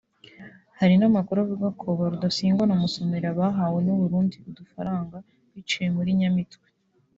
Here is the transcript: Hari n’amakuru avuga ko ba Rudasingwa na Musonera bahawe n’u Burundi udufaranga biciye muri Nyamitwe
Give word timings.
Hari 0.79 0.95
n’amakuru 0.97 1.37
avuga 1.45 1.67
ko 1.79 1.85
ba 1.99 2.05
Rudasingwa 2.11 2.63
na 2.67 2.75
Musonera 2.81 3.29
bahawe 3.39 3.79
n’u 3.85 3.97
Burundi 4.01 4.37
udufaranga 4.49 5.17
biciye 5.53 5.87
muri 5.95 6.09
Nyamitwe 6.19 6.67